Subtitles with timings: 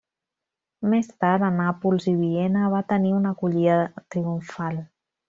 [0.93, 3.77] Més tard, a Nàpols i Viena, va tenir una acollida
[4.17, 4.81] triomfal.